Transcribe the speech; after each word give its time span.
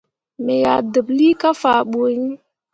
Me 0.43 0.53
yah 0.63 0.79
deɓlii 0.93 1.37
kah 1.41 1.55
faa 1.61 1.79
ɓu 1.91 1.99
iŋ. 2.13 2.23